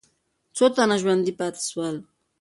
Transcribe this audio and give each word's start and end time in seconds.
څو 0.55 0.65
تنه 0.75 0.95
ژوندي 1.01 1.33
پاتې 1.39 1.61
سول؟ 1.69 1.95